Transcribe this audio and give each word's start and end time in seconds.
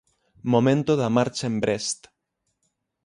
Momento 0.53 0.91
da 1.01 1.09
marcha 1.17 1.45
en 1.51 1.55
Brest. 1.63 1.99